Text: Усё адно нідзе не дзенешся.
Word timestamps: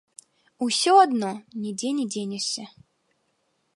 Усё 0.67 0.93
адно 1.01 1.29
нідзе 1.65 1.89
не 1.99 2.05
дзенешся. 2.17 2.65